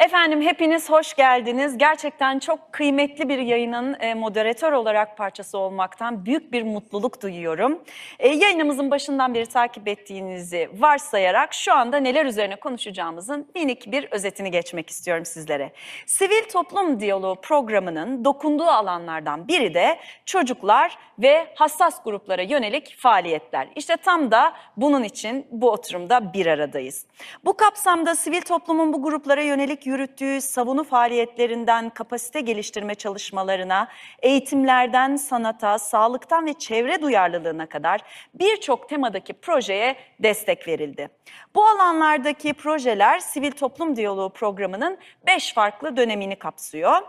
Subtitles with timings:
[0.00, 1.78] Efendim hepiniz hoş geldiniz.
[1.78, 7.78] Gerçekten çok kıymetli bir yayının e, moderatör olarak parçası olmaktan büyük bir mutluluk duyuyorum.
[8.18, 14.50] E, yayınımızın başından beri takip ettiğinizi varsayarak şu anda neler üzerine konuşacağımızın minik bir özetini
[14.50, 15.72] geçmek istiyorum sizlere.
[16.06, 23.68] Sivil Toplum Diyaloğu programının dokunduğu alanlardan biri de çocuklar ve hassas gruplara yönelik faaliyetler.
[23.76, 27.06] İşte tam da bunun için bu oturumda bir aradayız.
[27.44, 33.88] Bu kapsamda sivil toplumun bu gruplara yönelik yürüttüğü savunu faaliyetlerinden kapasite geliştirme çalışmalarına,
[34.22, 38.00] eğitimlerden sanata, sağlıktan ve çevre duyarlılığına kadar
[38.34, 41.08] birçok temadaki projeye destek verildi.
[41.54, 47.02] Bu alanlardaki projeler Sivil Toplum Diyaloğu programının beş farklı dönemini kapsıyor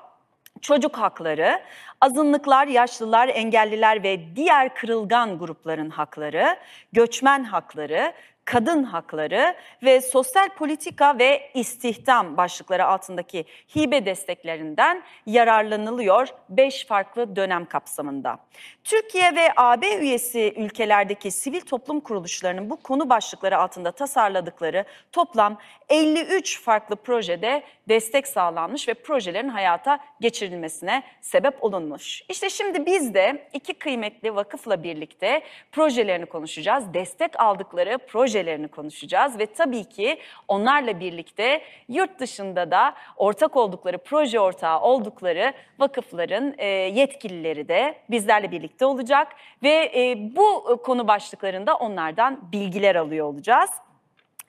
[0.61, 1.61] çocuk hakları,
[2.01, 6.57] azınlıklar, yaşlılar, engelliler ve diğer kırılgan grupların hakları,
[6.93, 8.13] göçmen hakları,
[8.51, 17.65] kadın hakları ve sosyal politika ve istihdam başlıkları altındaki hibe desteklerinden yararlanılıyor 5 farklı dönem
[17.65, 18.39] kapsamında.
[18.83, 25.57] Türkiye ve AB üyesi ülkelerdeki sivil toplum kuruluşlarının bu konu başlıkları altında tasarladıkları toplam
[25.89, 32.21] 53 farklı projede destek sağlanmış ve projelerin hayata geçirilmesine sebep olunmuş.
[32.29, 36.93] İşte şimdi biz de iki kıymetli vakıfla birlikte projelerini konuşacağız.
[36.93, 37.97] Destek aldıkları
[38.41, 45.53] projelerini konuşacağız ve tabii ki onlarla birlikte yurt dışında da ortak oldukları, proje ortağı oldukları
[45.79, 49.27] vakıfların e, yetkilileri de bizlerle birlikte olacak
[49.63, 53.69] ve e, bu konu başlıklarında onlardan bilgiler alıyor olacağız.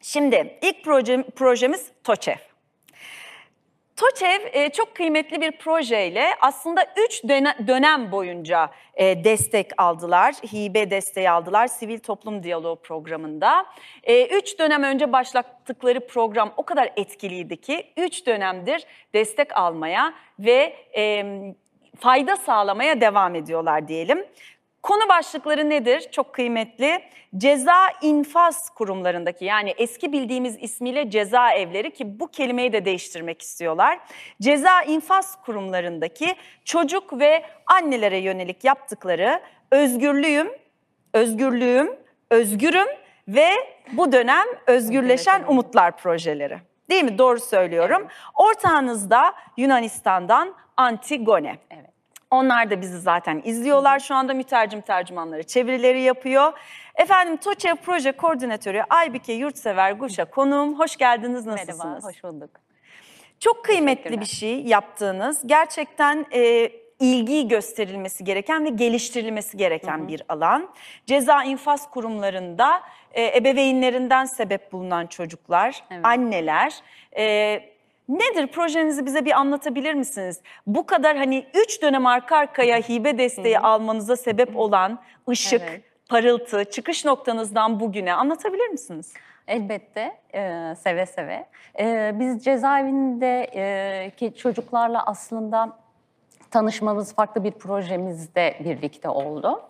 [0.03, 2.52] Şimdi ilk proje, projemiz TOÇEV.
[3.97, 7.25] TOÇEV e, çok kıymetli bir projeyle aslında 3
[7.67, 13.67] dönem boyunca e, destek aldılar, hibe desteği aldılar Sivil Toplum Diyaloğu programında.
[14.31, 18.84] 3 dönem önce başlattıkları program o kadar etkiliydi ki 3 dönemdir
[19.15, 21.25] destek almaya ve e,
[22.00, 24.25] fayda sağlamaya devam ediyorlar diyelim.
[24.82, 26.09] Konu başlıkları nedir?
[26.12, 27.03] Çok kıymetli.
[27.37, 33.98] Ceza infaz kurumlarındaki yani eski bildiğimiz ismiyle cezaevleri ki bu kelimeyi de değiştirmek istiyorlar.
[34.41, 36.34] Ceza infaz kurumlarındaki
[36.65, 39.41] çocuk ve annelere yönelik yaptıkları
[39.71, 40.48] özgürlüğüm,
[41.15, 41.97] özgürlüğüm,
[42.31, 42.88] özgürüm
[43.28, 43.50] ve
[43.92, 46.59] bu dönem özgürleşen umutlar projeleri.
[46.91, 47.19] Değil mi?
[47.19, 48.03] Doğru söylüyorum.
[48.03, 48.12] Evet.
[48.34, 51.59] Ortağınızda Yunanistan'dan Antigone.
[51.71, 51.91] Evet.
[52.32, 54.00] Onlar da bizi zaten izliyorlar.
[54.00, 56.53] Şu anda mütercim tercümanları çevirileri yapıyor.
[56.94, 60.78] Efendim TOÇEV Proje Koordinatörü Aybike Yurtsever Guş'a konuğum.
[60.78, 61.84] Hoş geldiniz, nasılsınız?
[61.84, 62.50] Merhaba, hoş bulduk.
[63.41, 65.41] Çok kıymetli bir şey yaptığınız.
[65.47, 70.09] Gerçekten e, ilgi gösterilmesi gereken ve geliştirilmesi gereken hı hı.
[70.09, 70.69] bir alan.
[71.06, 72.82] Ceza infaz kurumlarında
[73.12, 76.06] e, ebeveynlerinden sebep bulunan çocuklar, evet.
[76.06, 76.75] anneler...
[77.16, 77.72] E,
[78.12, 80.41] Nedir projenizi bize bir anlatabilir misiniz?
[80.67, 85.83] Bu kadar hani üç dönem arka arkaya hibe desteği almanıza sebep olan ışık, evet.
[86.09, 89.15] parıltı, çıkış noktanızdan bugüne anlatabilir misiniz?
[89.49, 91.47] Elbette, e, seve seve.
[91.78, 95.78] E, biz cezaevinde e, ki çocuklarla aslında
[96.51, 99.62] tanışmamız farklı bir projemizde birlikte oldu.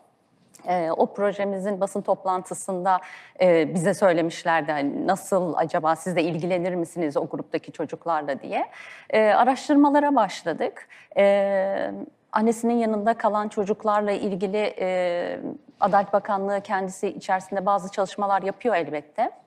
[0.69, 3.01] E, o projemizin basın toplantısında
[3.41, 8.71] e, bize söylemişlerdi hani nasıl acaba siz de ilgilenir misiniz o gruptaki çocuklarla diye.
[9.11, 10.89] E, araştırmalara başladık.
[11.17, 11.91] E,
[12.33, 15.39] annesinin yanında kalan çocuklarla ilgili e,
[15.81, 19.42] Adalet Bakanlığı kendisi içerisinde bazı çalışmalar yapıyor elbette.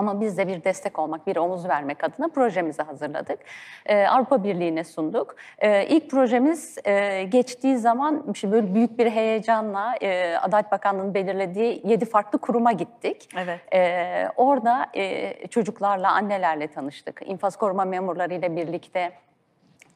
[0.00, 3.38] Ama biz de bir destek olmak, bir omuz vermek adına projemizi hazırladık.
[3.86, 5.36] Ee, Avrupa Birliği'ne sunduk.
[5.58, 11.82] Ee, ilk projemiz e, geçtiği zaman işte böyle büyük bir heyecanla e, Adalet Bakanlığı'nın belirlediği
[11.84, 13.28] yedi farklı kuruma gittik.
[13.36, 13.60] Evet.
[13.74, 17.22] Ee, orada e, çocuklarla, annelerle tanıştık.
[17.24, 19.12] İnfaz koruma memurlarıyla birlikte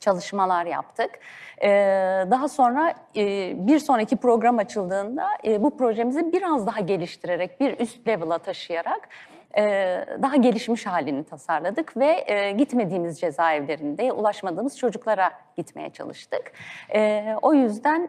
[0.00, 1.10] çalışmalar yaptık.
[1.62, 1.68] Ee,
[2.30, 8.08] daha sonra e, bir sonraki program açıldığında e, bu projemizi biraz daha geliştirerek, bir üst
[8.08, 9.33] level'a taşıyarak e,
[10.22, 12.24] daha gelişmiş halini tasarladık ve
[12.58, 16.52] gitmediğimiz cezaevlerinde ulaşmadığımız çocuklara gitmeye çalıştık.
[17.42, 18.08] O yüzden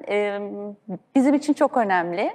[1.16, 2.32] bizim için çok önemli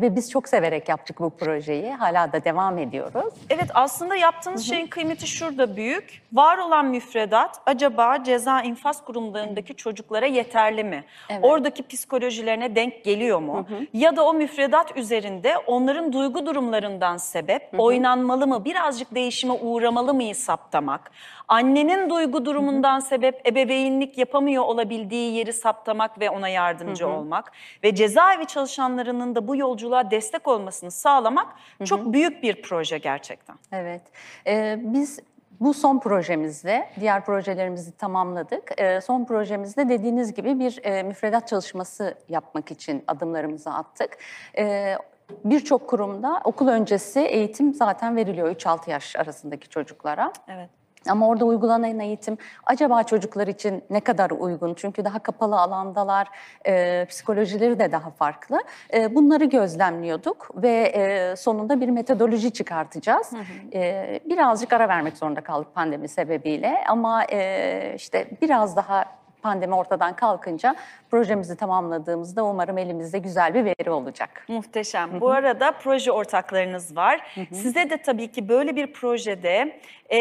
[0.00, 1.92] ve biz çok severek yaptık bu projeyi.
[1.92, 3.34] Hala da devam ediyoruz.
[3.50, 4.68] Evet aslında yaptığınız Hı -hı.
[4.74, 6.22] şeyin kıymeti şurada büyük.
[6.32, 11.04] Var olan müfredat acaba ceza infaz kurumlarındaki çocuklara yeterli mi?
[11.30, 11.40] Evet.
[11.42, 13.66] Oradaki psikolojilerine denk geliyor mu?
[13.68, 13.86] Hı -hı.
[13.92, 20.14] Ya da o müfredat üzerinde onların duygu durumlarından sebep, oyun oynanmalı mı, birazcık değişime uğramalı
[20.14, 21.10] mıyız saptamak?
[21.48, 27.52] Annenin duygu durumundan sebep ebeveynlik yapamıyor olabildiği yeri saptamak ve ona yardımcı olmak
[27.84, 31.46] ve cezaevi çalışanlarının da bu yolculuğa destek olmasını sağlamak
[31.84, 33.56] çok büyük bir proje gerçekten.
[33.72, 34.02] Evet,
[34.46, 35.20] ee, biz
[35.60, 38.80] Bu son projemizde, diğer projelerimizi tamamladık.
[38.80, 44.18] Ee, son projemizde dediğiniz gibi bir e, müfredat çalışması yapmak için adımlarımızı attık.
[44.58, 44.96] Ee,
[45.44, 50.32] Birçok kurumda okul öncesi eğitim zaten veriliyor 3-6 yaş arasındaki çocuklara.
[50.48, 50.70] Evet.
[51.08, 54.74] Ama orada uygulanan eğitim acaba çocuklar için ne kadar uygun?
[54.74, 56.28] Çünkü daha kapalı alandalar,
[56.66, 58.60] e, psikolojileri de daha farklı.
[58.94, 63.30] E, bunları gözlemliyorduk ve e, sonunda bir metodoloji çıkartacağız.
[63.74, 69.04] E, birazcık ara vermek zorunda kaldık pandemi sebebiyle ama e, işte biraz daha
[69.44, 70.76] pandemi ortadan kalkınca
[71.10, 74.44] projemizi tamamladığımızda umarım elimizde güzel bir veri olacak.
[74.48, 75.20] Muhteşem.
[75.20, 77.20] Bu arada proje ortaklarınız var.
[77.52, 79.80] Size de tabii ki böyle bir projede
[80.12, 80.20] e,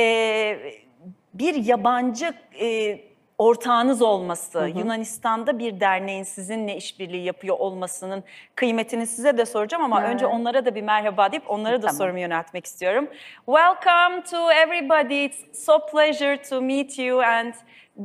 [1.33, 2.99] bir yabancı e,
[3.37, 8.23] ortağınız olması, Yunanistan'da bir derneğin sizinle işbirliği yapıyor olmasının
[8.55, 11.95] kıymetini size de soracağım ama önce onlara da bir merhaba deyip onlara da Tamam.
[11.95, 13.07] sorumu yöneltmek istiyorum.
[13.45, 15.25] Welcome to everybody.
[15.25, 17.53] It's so pleasure to meet you and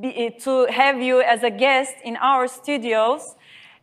[0.01, 3.35] be, to have you as a guest in our studios.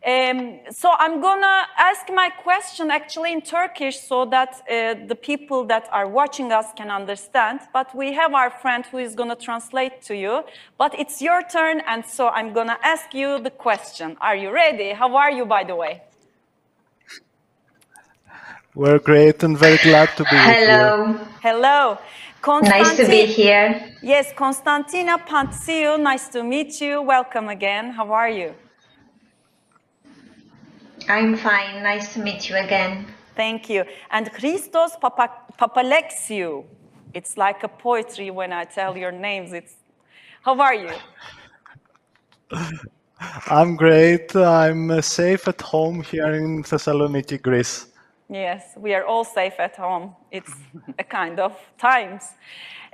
[0.06, 5.64] Um, so I'm gonna ask my question actually in Turkish so that uh, the people
[5.64, 7.60] that are watching us can understand.
[7.72, 10.44] But we have our friend who is gonna translate to you.
[10.78, 14.16] But it's your turn, and so I'm gonna ask you the question.
[14.20, 14.90] Are you ready?
[14.92, 16.02] How are you, by the way?
[18.76, 20.76] We're great and very glad to be with you.
[20.76, 21.98] Hello, Hello.
[22.46, 23.92] Nice to be here.
[24.02, 27.02] Yes, Konstantina Pantsiou, nice to meet you.
[27.02, 27.90] Welcome again.
[27.90, 28.54] How are you?
[31.08, 33.06] I'm fine, nice to meet you again.
[33.34, 33.84] Thank you.
[34.10, 36.64] And Christos Papa- Papalexiou.
[37.14, 39.52] It's like a poetry when I tell your names.
[39.52, 39.74] It's
[40.42, 40.90] how are you?
[43.50, 44.36] I'm great.
[44.36, 47.86] I'm uh, safe at home here in Thessaloniki, Greece.
[48.28, 50.16] Yes, we are all safe at home.
[50.32, 50.52] It's
[50.98, 52.24] a kind of times.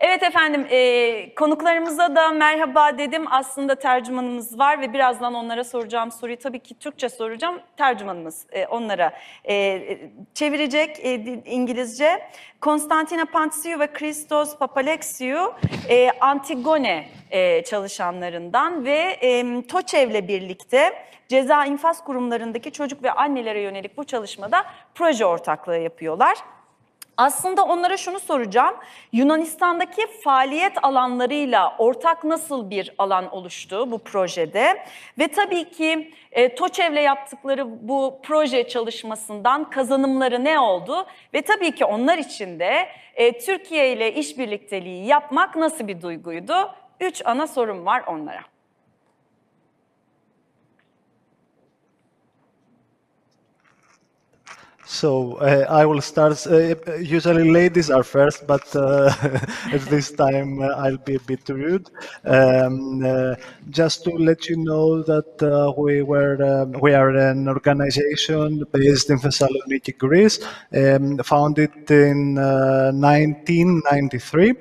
[0.04, 3.25] Evet efendim, e, konuklarımıza da merhaba dedim.
[3.31, 7.60] Aslında tercümanımız var ve birazdan onlara soracağım soruyu tabii ki Türkçe soracağım.
[7.76, 9.12] Tercümanımız e, onlara
[9.49, 9.99] e,
[10.34, 11.14] çevirecek e,
[11.44, 12.28] İngilizce.
[12.60, 15.54] Konstantina Pantsiou ve Christos Papalexiou
[15.88, 20.93] e, Antigone e, çalışanlarından ve e, TOÇEV'le birlikte
[21.28, 24.64] ceza infaz kurumlarındaki çocuk ve annelere yönelik bu çalışmada
[24.94, 26.37] proje ortaklığı yapıyorlar.
[27.17, 28.75] Aslında onlara şunu soracağım.
[29.12, 34.85] Yunanistan'daki faaliyet alanlarıyla ortak nasıl bir alan oluştu bu projede?
[35.19, 41.06] Ve tabii ki e, TOÇEV'le yaptıkları bu proje çalışmasından kazanımları ne oldu?
[41.35, 46.55] Ve tabii ki onlar için de e, Türkiye ile işbirlikteliği yapmak nasıl bir duyguydu?
[47.00, 48.51] Üç ana sorum var onlara.
[55.02, 56.46] So uh, I will start.
[56.46, 59.12] Uh, usually ladies are first, but uh,
[59.76, 61.90] at this time uh, I'll be a bit rude.
[62.25, 63.34] Um, uh,
[63.70, 69.10] just to let you know that uh, we were um, we are an organization based
[69.10, 70.38] in Thessaloniki, Greece,
[70.72, 74.54] um, founded in uh, 1993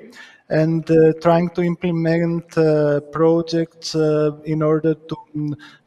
[0.48, 5.16] and uh, trying to implement uh, projects uh, in order to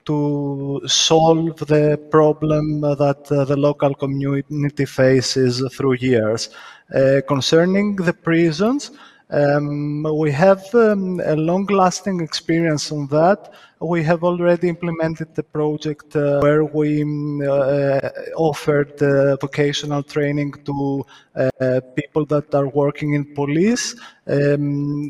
[0.06, 6.50] to solve the problem that uh, the local community faces through years.
[6.94, 8.92] Uh, concerning the prisons,
[9.30, 13.52] um, we have um, a long-lasting experience on that.
[13.82, 20.54] We have already implemented the project uh, where we um, uh, offered uh, vocational training
[20.66, 21.06] to
[21.36, 23.96] uh, people that are working in police,
[24.28, 25.10] um,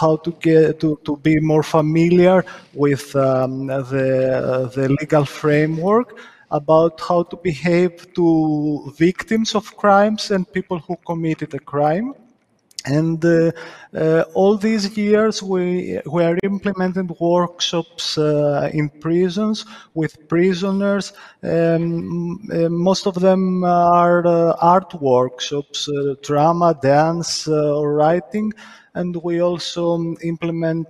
[0.00, 6.18] how to get to, to be more familiar with um, the, the legal framework
[6.50, 12.14] about how to behave to victims of crimes and people who committed a crime.
[12.86, 13.52] And uh,
[13.94, 21.12] uh, all these years, we, we are implementing workshops uh, in prisons with prisoners.
[21.42, 28.52] Um, uh, most of them are uh, art workshops, uh, drama, dance, or writing.
[28.94, 30.88] And we also um, implement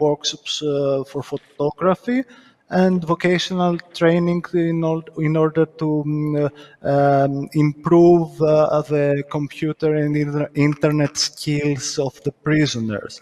[0.00, 2.24] workshops for photography
[2.72, 4.82] and vocational training in,
[5.18, 6.48] in order to um, uh,
[6.82, 13.20] um, improve uh, the computer and inter- internet skills of the prisoners.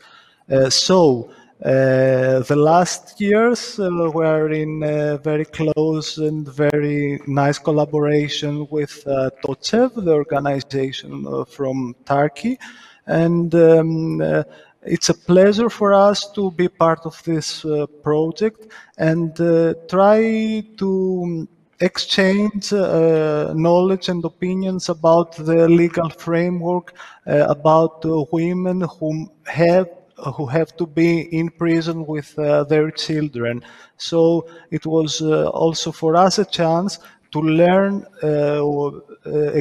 [0.50, 1.30] Uh, so,
[1.64, 4.80] uh, the last years uh, were in
[5.22, 12.58] very close and very nice collaboration with uh, TOCEV, the organization from Turkey,
[13.06, 14.44] and um,
[14.82, 18.66] it's a pleasure for us to be part of this uh, project
[18.98, 21.46] and uh, try to
[21.80, 26.94] exchange uh, knowledge and opinions about the legal framework
[27.26, 29.88] uh, about women who have
[30.36, 33.62] who have to be in prison with uh, their children.
[33.96, 36.98] So it was uh, also for us a chance
[37.32, 39.00] to learn uh, uh,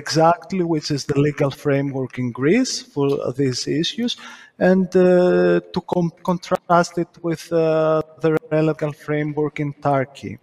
[0.01, 4.17] exactly which is the legal framework in Greece for these issues
[4.57, 10.39] and uh, to com- contrast it with uh, the legal framework in Turkey.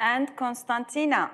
[0.00, 1.30] And Konstantina.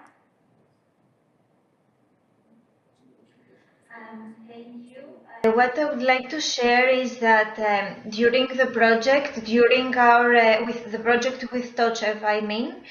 [3.91, 5.08] Uh,
[5.43, 10.65] What I would like to share is that um, during the project, during our uh,
[10.67, 12.83] with the project with Tochev, I mean,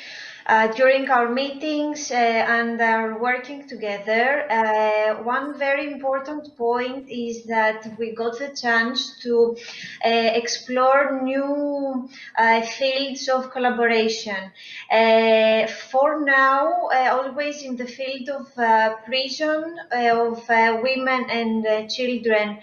[0.48, 7.44] uh, during our meetings uh, and our working together, uh, one very important point is
[7.44, 9.58] that we got the chance to
[10.06, 14.52] uh, explore new uh, fields of collaboration.
[14.90, 20.48] Uh, for now, always in the field of prison, of
[20.82, 22.58] women and children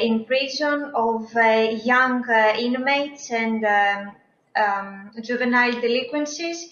[0.00, 1.30] in prison, of
[1.84, 2.24] young
[2.58, 4.12] inmates and um,
[4.56, 6.70] um, juvenile delinquencies,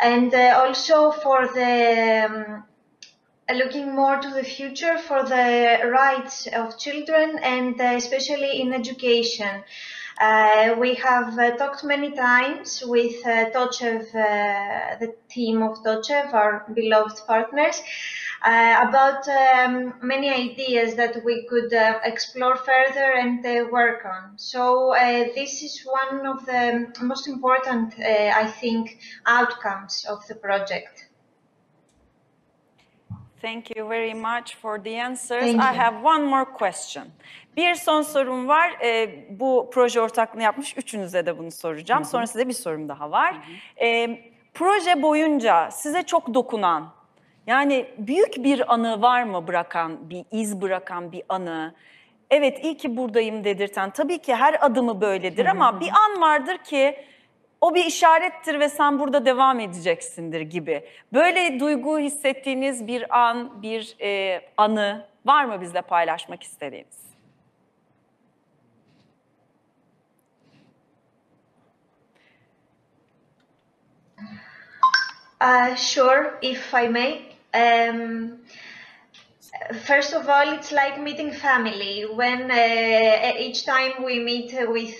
[0.00, 2.64] and uh, also for the um,
[3.56, 9.62] looking more to the future for the rights of children and uh, especially in education.
[10.20, 16.32] Uh, we have uh, talked many times with uh, Tochev, uh, the team of Tochev,
[16.32, 17.82] our beloved partners,
[18.44, 23.42] uh, about um, many ideas that we could uh, explore further and
[23.72, 24.38] work on.
[24.38, 30.36] So uh, this is one of the most important, uh, I think, outcomes of the
[30.36, 31.08] project.
[33.40, 35.54] Thank you very much for the answers.
[35.54, 37.12] I have one more question.
[37.56, 38.76] Bir son sorum var.
[38.82, 42.04] Ee, bu proje ortaklığını yapmış üçünüze de bunu soracağım.
[42.04, 43.36] Sonra size bir sorum daha var.
[43.80, 44.20] Ee,
[44.54, 46.94] proje boyunca size çok dokunan,
[47.46, 51.74] yani büyük bir anı var mı bırakan, bir iz bırakan bir anı?
[52.30, 53.90] Evet iyi ki buradayım dedirten.
[53.90, 56.96] Tabii ki her adımı böyledir ama bir an vardır ki
[57.60, 60.84] o bir işarettir ve sen burada devam edeceksindir gibi.
[61.12, 67.03] Böyle duygu hissettiğiniz bir an, bir e, anı var mı bizle paylaşmak istediğiniz?
[75.44, 77.36] Uh, sure, if I may.
[77.52, 78.38] Um,
[79.86, 82.04] first of all, it's like meeting family.
[82.10, 84.94] When uh, each time we meet uh, with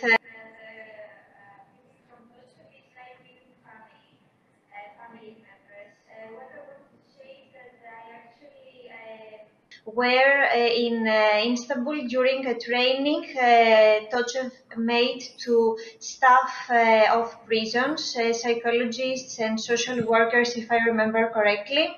[9.85, 16.71] where uh, in uh, Istanbul during a training uh, Tochev made to staff
[17.13, 21.95] of prisons, psychologists and social workers, if I remember correctly.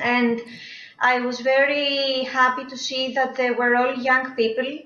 [0.00, 0.40] And
[0.98, 4.78] I was very happy to see that they were all young people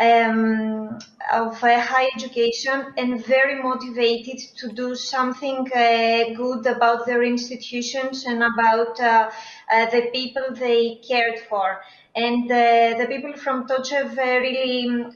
[0.00, 0.98] um,
[1.32, 8.24] of uh, high education and very motivated to do something uh, good about their institutions
[8.24, 9.30] and about uh,
[9.70, 11.82] uh, the people they cared for.
[12.16, 15.06] And uh, the people from Tochev really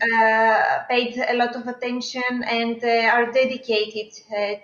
[0.88, 4.12] paid a lot of attention and are dedicated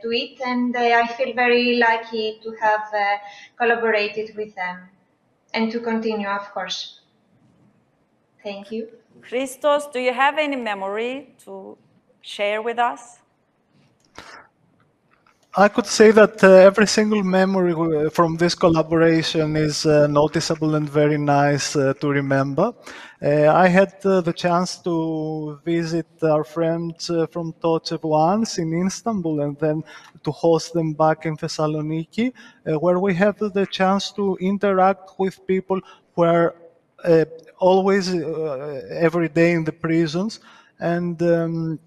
[0.01, 0.41] to it.
[0.47, 2.93] And I feel very lucky to have
[3.59, 4.91] collaborated with them
[5.53, 7.01] and to continue, of course.
[8.45, 9.00] Thank you.
[9.23, 11.77] Christos, do you have any memory to
[12.23, 13.19] share with us?
[15.57, 20.77] I could say that uh, every single memory uh, from this collaboration is uh, noticeable
[20.77, 22.73] and very nice uh, to remember.
[23.21, 29.41] Uh, I had uh, the chance to visit our friends from Tochev once in Istanbul
[29.41, 29.83] and then
[30.23, 32.33] to host them back in Thessaloniki,
[32.65, 35.81] where we had the chance to interact with people
[36.15, 36.55] who are
[37.61, 40.41] always, uh, every day in the prisons.
[40.81, 41.79] And um,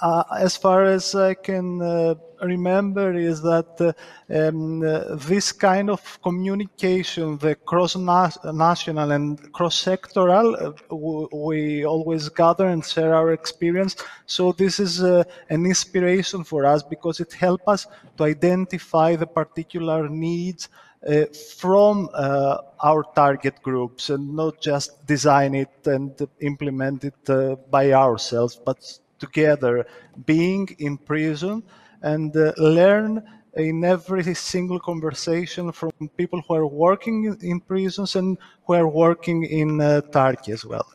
[0.00, 3.92] uh, as far as I can uh, remember, is that uh,
[4.34, 12.84] um, uh, this kind of communication, the cross-national and cross-sectoral, uh, we always gather and
[12.84, 13.96] share our experience.
[14.26, 17.86] So this is uh, an inspiration for us because it helps us
[18.16, 20.68] to identify the particular needs
[21.06, 21.26] uh,
[21.58, 22.58] from uh,
[22.88, 26.10] our target groups and not just design it and
[26.40, 28.78] implement it uh, by ourselves, but
[29.18, 29.86] together,
[30.26, 31.62] being in prison
[32.02, 33.22] and uh, learn
[33.56, 38.36] in every single conversation from people who are working in- in prisons and
[38.66, 40.86] who are working in uh, Turkey as well.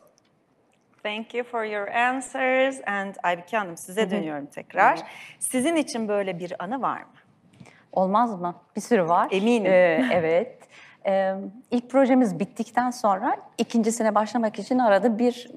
[1.02, 2.80] Thank you for your answers.
[2.86, 4.98] And Aybüke Hanım size dönüyorum tekrar.
[5.38, 7.06] Sizin için böyle bir anı var mı?
[7.92, 8.54] Olmaz mı?
[8.76, 9.28] Bir sürü var.
[9.30, 9.72] Eminim.
[9.72, 10.58] Ee, evet.
[11.06, 11.34] Ee,
[11.70, 15.50] ilk projemiz bittikten sonra ikincisine başlamak için arada bir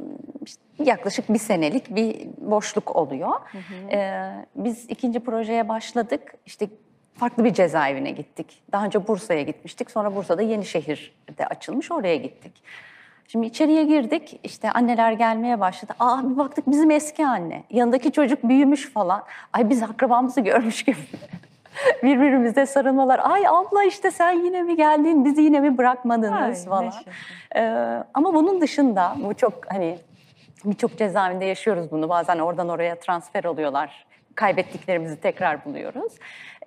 [0.46, 3.32] işte yaklaşık bir senelik bir boşluk oluyor.
[3.92, 6.34] Ee, biz ikinci projeye başladık.
[6.46, 6.68] İşte
[7.16, 8.64] farklı bir cezaevine gittik.
[8.72, 9.92] Daha önce Bursa'ya gitmiştik.
[9.92, 12.64] Sonra Bursa'da Yenişehir'de açılmış oraya gittik.
[13.28, 15.94] Şimdi içeriye girdik, işte anneler gelmeye başladı.
[16.00, 17.64] Aa bir baktık bizim eski anne.
[17.70, 19.24] Yanındaki çocuk büyümüş falan.
[19.54, 20.98] Ay biz akrabamızı görmüş gibi.
[22.04, 23.22] Birbirimize sarılmalar.
[23.24, 26.94] Ay abla işte sen yine mi geldin, bizi yine mi bırakmadınız Ay, falan.
[27.56, 30.00] Ee, ama bunun dışında bu çok hani
[30.66, 32.10] birçok cezaevinde yaşıyoruz bunu.
[32.10, 34.06] Bazen oradan oraya transfer oluyorlar.
[34.36, 36.14] Kaybettiklerimizi tekrar buluyoruz.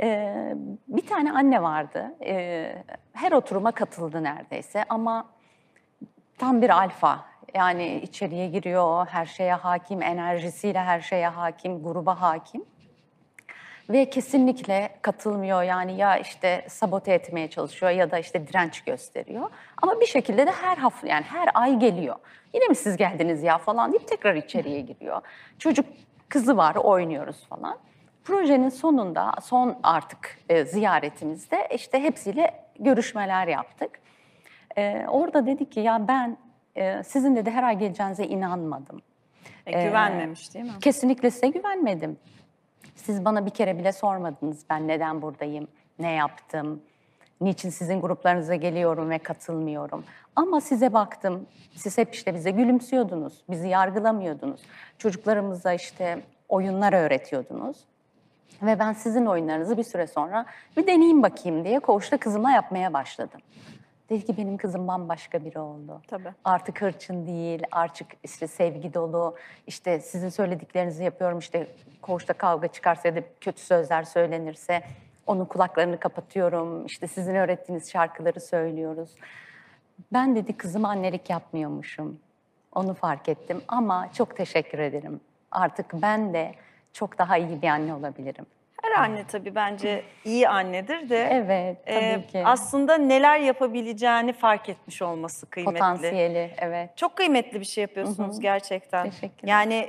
[0.03, 0.55] Ee,
[0.89, 2.15] bir tane anne vardı.
[2.25, 2.73] Ee,
[3.13, 5.27] her oturuma katıldı neredeyse ama
[6.39, 7.25] tam bir alfa.
[7.55, 12.65] Yani içeriye giriyor, her şeye hakim, enerjisiyle her şeye hakim, gruba hakim.
[13.91, 19.51] Ve kesinlikle katılmıyor yani ya işte sabote etmeye çalışıyor ya da işte direnç gösteriyor.
[19.83, 22.17] Ama bir şekilde de her hafta yani her ay geliyor.
[22.55, 25.21] Yine mi siz geldiniz ya falan deyip tekrar içeriye giriyor.
[25.59, 25.87] Çocuk
[26.29, 27.79] kızı var oynuyoruz falan.
[28.25, 33.91] Projenin sonunda son artık e, ziyaretimizde işte hepsiyle görüşmeler yaptık.
[34.79, 36.37] Ee, orada dedi ki ya ben
[36.77, 39.03] e, sizin de her ay geleceğinize inanmadım.
[39.67, 40.71] E, güvenmemiş değil mi?
[40.81, 42.19] Kesinlikle size güvenmedim.
[42.97, 46.83] Siz bana bir kere bile sormadınız ben neden buradayım, ne yaptım,
[47.41, 50.05] niçin sizin gruplarınıza geliyorum ve katılmıyorum.
[50.37, 54.61] Ama size baktım, siz hep işte bize gülümsüyordunuz, bizi yargılamıyordunuz.
[54.99, 57.77] Çocuklarımıza işte oyunlar öğretiyordunuz.
[58.63, 63.41] Ve ben sizin oyunlarınızı bir süre sonra bir deneyeyim bakayım diye koğuşta kızımla yapmaya başladım.
[64.11, 66.03] Dedi ki benim kızım bambaşka biri oldu.
[66.09, 66.29] Tabii.
[66.45, 69.37] Artık hırçın değil, artık işte sevgi dolu.
[69.67, 71.39] İşte sizin söylediklerinizi yapıyorum.
[71.39, 71.67] İşte
[72.03, 74.83] koğuşta kavga çıkarsa ya da kötü sözler söylenirse
[75.27, 76.87] onun kulaklarını kapatıyorum.
[76.87, 79.11] İşte sizin öğrettiğiniz şarkıları söylüyoruz.
[80.13, 82.21] Ben dedi kızıma annelik yapmıyormuşum.
[82.75, 85.21] Onu fark ettim ama çok teşekkür ederim.
[85.51, 86.55] Artık ben de
[86.93, 88.47] çok daha iyi bir anne olabilirim.
[88.99, 92.43] Anne tabii bence iyi annedir de Evet, tabii e, ki.
[92.45, 95.75] aslında neler yapabileceğini fark etmiş olması kıymetli.
[95.79, 96.97] Potansiyeli, evet.
[96.97, 99.11] Çok kıymetli bir şey yapıyorsunuz gerçekten.
[99.11, 99.51] Teşekkürler.
[99.53, 99.89] Yani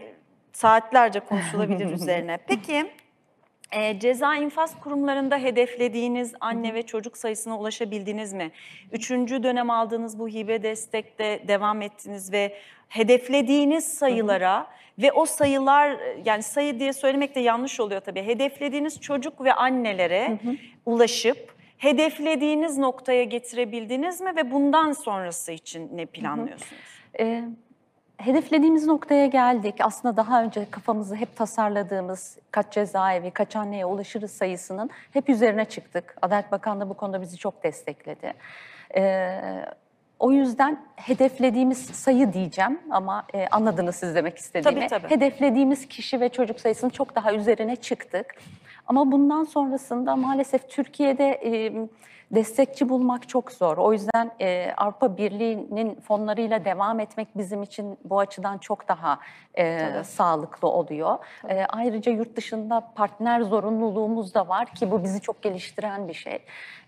[0.53, 2.37] saatlerce konuşulabilir üzerine.
[2.47, 2.91] Peki
[3.71, 8.51] e, ceza infaz kurumlarında hedeflediğiniz anne ve çocuk sayısına ulaşabildiniz mi?
[8.91, 14.67] Üçüncü dönem aldığınız bu hibe destekte devam ettiniz ve hedeflediğiniz sayılara
[14.99, 18.23] ve o sayılar yani sayı diye söylemek de yanlış oluyor tabii.
[18.23, 20.39] Hedeflediğiniz çocuk ve annelere
[20.85, 26.71] ulaşıp hedeflediğiniz noktaya getirebildiniz mi ve bundan sonrası için ne planlıyorsunuz?
[27.19, 27.43] Ee,
[28.17, 29.75] hedeflediğimiz noktaya geldik.
[29.79, 36.15] Aslında daha önce kafamızı hep tasarladığımız kaç cezaevi, kaç anneye ulaşırız sayısının hep üzerine çıktık.
[36.21, 38.33] Adalet Bakanlığı bu konuda bizi çok destekledi.
[38.95, 39.65] Ee,
[40.19, 44.87] o yüzden hedeflediğimiz sayı diyeceğim ama e, anladınız siz demek istediğimi.
[44.87, 45.15] Tabii, tabii.
[45.15, 48.35] Hedeflediğimiz kişi ve çocuk sayısının çok daha üzerine çıktık.
[48.87, 51.73] Ama bundan sonrasında maalesef Türkiye'de e,
[52.31, 53.77] destekçi bulmak çok zor.
[53.77, 59.19] O yüzden e, Avrupa Birliği'nin fonlarıyla devam etmek bizim için bu açıdan çok daha
[59.57, 61.17] e, sağlıklı oluyor.
[61.49, 66.39] E, ayrıca yurt dışında partner zorunluluğumuz da var ki bu bizi çok geliştiren bir şey.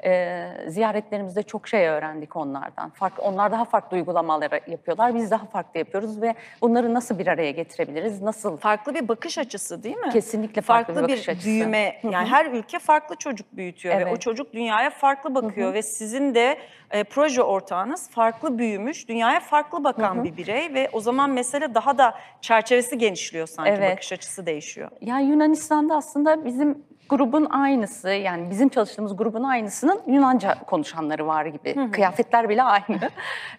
[0.05, 2.89] E, ziyaretlerimizde çok şey öğrendik onlardan.
[2.89, 7.51] Fark, onlar daha farklı uygulamalar yapıyorlar, biz daha farklı yapıyoruz ve bunları nasıl bir araya
[7.51, 10.09] getirebiliriz, nasıl Farklı bir bakış açısı değil mi?
[10.09, 11.47] Kesinlikle farklı bir bir, bakış açısı.
[11.47, 11.99] büyüme.
[12.03, 14.21] Yani her ülke farklı çocuk büyütüyor ve o Evet.
[14.21, 16.57] çocuk dünyaya farklı bakıyor ve sizin de
[16.91, 21.97] e, proje ortağınız farklı büyümüş, dünyaya farklı bakan bir birey ve o zaman mesele daha
[21.97, 23.93] da çerçevesi genişliyor sanki Evet.
[23.93, 24.89] bakış açısı değişiyor.
[25.01, 31.91] Yani Yunanistan'da aslında bizim grubun aynısı yani bizim çalıştığımız grubun aynısının Yunanca konuşanları var gibi.
[31.91, 32.99] Kıyafetler bile aynı.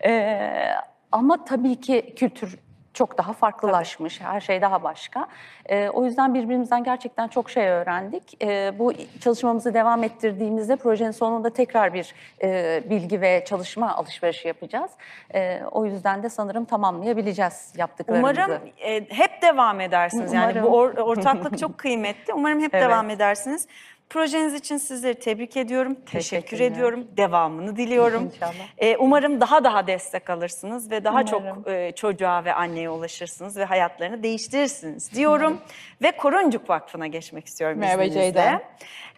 [0.05, 0.73] Ee,
[1.13, 2.59] ama tabii ki kültür
[3.01, 4.21] çok daha farklılaşmış.
[4.21, 5.27] Her şey daha başka.
[5.67, 8.43] Ee, o yüzden birbirimizden gerçekten çok şey öğrendik.
[8.43, 14.91] Ee, bu çalışmamızı devam ettirdiğimizde projenin sonunda tekrar bir e, bilgi ve çalışma alışverişi yapacağız.
[15.35, 18.33] Ee, o yüzden de sanırım tamamlayabileceğiz yaptıklarımızı.
[18.33, 20.33] Umarım e, hep devam edersiniz.
[20.33, 22.35] Yani bu or- ortaklık çok kıymetli.
[22.35, 22.85] Umarım hep Evet.
[22.85, 23.69] devam edersiniz.
[24.11, 25.97] Projeniz için sizleri tebrik ediyorum.
[26.07, 27.09] Teşekkür ediyorum.
[27.17, 28.25] Devamını diliyorum.
[28.35, 28.55] İnşallah.
[28.79, 31.29] E, umarım daha daha destek alırsınız ve daha Umarım.
[31.29, 35.59] çok e, çocuğa ve anneye ulaşırsınız ve hayatlarını değiştirirsiniz diyorum.
[36.03, 38.33] Ve Koruncuk Vakfı'na geçmek istiyorum Merhaba izninizle.
[38.33, 38.63] Ceyda.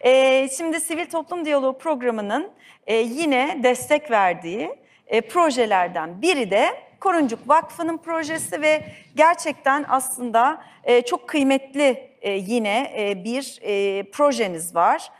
[0.01, 2.51] E, şimdi Sivil Toplum Diyaloğu programının
[2.87, 4.75] e, yine destek verdiği
[5.07, 6.69] e, projelerden biri de
[7.07, 8.85] Koruncuk Vakfı'nın projesi ve
[9.15, 15.11] gerçekten aslında e, çok kıymetli e, yine e, bir e, projeniz var.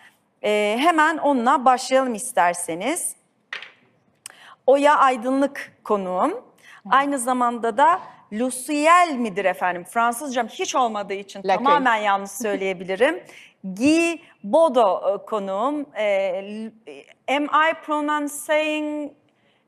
[0.44, 3.16] E, hemen onunla başlayalım isterseniz.
[4.68, 6.46] Oya Aydınlık konuğum.
[6.90, 8.00] Aynı zamanda da
[8.34, 9.84] Luciel midir efendim?
[9.84, 11.56] Fransızcam hiç olmadığı için Lacquer.
[11.56, 13.24] tamamen yanlış söyleyebilirim.
[13.64, 15.86] Guy Bodo e, konuğum.
[15.96, 16.06] E,
[16.44, 16.72] l-
[17.36, 19.12] am I pronouncing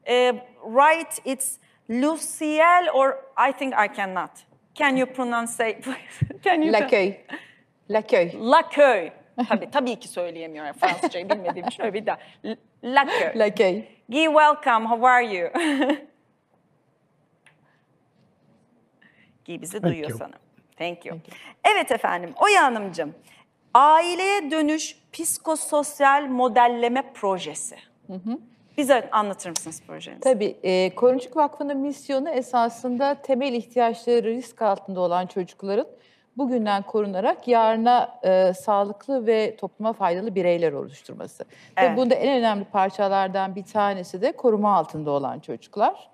[0.08, 0.34] e,
[0.65, 1.21] right?
[1.25, 1.58] It's
[1.89, 3.13] Luciel or
[3.50, 4.32] I think I cannot.
[4.76, 5.58] Can you pronounce?
[6.43, 6.71] Can you?
[6.71, 7.13] L'accueil.
[7.89, 8.52] L'accueil.
[8.52, 9.12] Laköy.
[9.50, 11.71] Tabii, tabii ki söyleyemiyorum Fransızcayı bilmediğim.
[11.71, 12.17] Şöyle bir daha.
[12.45, 13.39] L- Laköy.
[13.39, 13.84] L'accueil.
[14.10, 14.86] Guy, welcome.
[14.88, 15.50] How are you?
[19.48, 20.19] Guy bizi duyuyor you.
[20.19, 20.39] sanırım.
[20.78, 21.17] Thank you.
[21.76, 23.15] Evet efendim, Oya Hanımcığım.
[23.74, 27.76] Aileye dönüş psikososyal modelleme projesi.
[28.78, 30.22] Bize anlatır mısınız projenizi?
[30.22, 35.88] Tabii e, Koruncuk Vakfı'nın misyonu esasında temel ihtiyaçları risk altında olan çocukların
[36.38, 41.46] bugünden korunarak yarına e, sağlıklı ve topluma faydalı bireyler oluşturması.
[41.78, 41.92] Evet.
[41.92, 46.10] Ve bunda en önemli parçalardan bir tanesi de koruma altında olan çocuklar.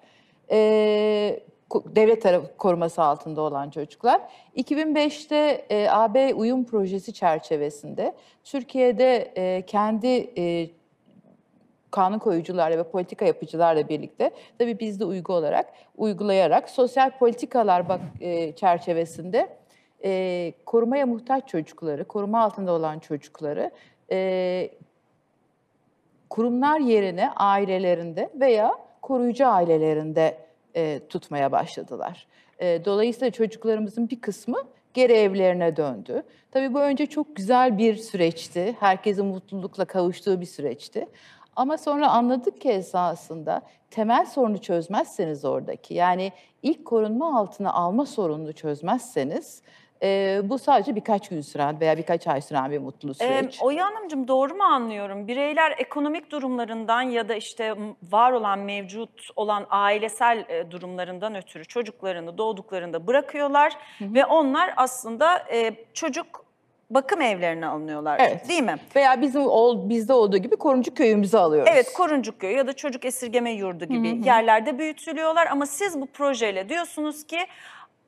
[0.51, 1.39] E,
[1.85, 4.21] devlet tarafı koruması altında olan çocuklar.
[4.57, 10.69] 2005'te e, AB uyum projesi çerçevesinde Türkiye'de e, kendi e,
[11.91, 17.99] kanun koyucularla ve politika yapıcılarla birlikte tabii biz de uygu olarak uygulayarak sosyal politikalar bak
[18.19, 19.49] e, çerçevesinde
[20.03, 23.71] e, korumaya muhtaç çocukları, koruma altında olan çocukları
[24.11, 24.69] e,
[26.29, 30.37] kurumlar yerine ailelerinde veya koruyucu ailelerinde
[30.75, 32.27] e, tutmaya başladılar.
[32.59, 34.57] E, dolayısıyla çocuklarımızın bir kısmı
[34.93, 36.23] geri evlerine döndü.
[36.51, 38.75] Tabii bu önce çok güzel bir süreçti.
[38.79, 41.07] Herkesin mutlulukla kavuştuğu bir süreçti.
[41.55, 43.61] Ama sonra anladık ki esasında
[43.91, 46.31] temel sorunu çözmezseniz oradaki yani
[46.63, 49.61] ilk korunma altına alma sorununu çözmezseniz
[50.03, 53.59] e, bu sadece birkaç gün süren veya birkaç ay süren bir mutlu Ee, süreç.
[53.61, 55.27] Oya Hanımcığım doğru mu anlıyorum?
[55.27, 62.37] Bireyler ekonomik durumlarından ya da işte var olan mevcut olan ailesel e, durumlarından ötürü çocuklarını
[62.37, 66.50] doğduklarında bırakıyorlar ve onlar aslında e, çocuk
[66.93, 68.19] bakım evlerine alınıyorlar.
[68.19, 68.49] Evet.
[68.49, 68.75] Değil mi?
[68.95, 71.71] Veya bizim ol, bizde olduğu gibi koruncu köyümüze alıyoruz.
[71.73, 76.69] Evet, Koruncuk Köyü ya da çocuk esirgeme yurdu gibi yerlerde büyütülüyorlar ama siz bu projeyle
[76.69, 77.39] diyorsunuz ki